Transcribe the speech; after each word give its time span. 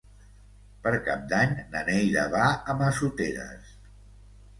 Per 0.85 0.93
Cap 1.09 1.27
d'Any 1.33 1.53
na 1.75 1.83
Neida 1.89 2.23
va 2.37 2.47
a 2.73 2.75
Massoteres. 2.81 3.77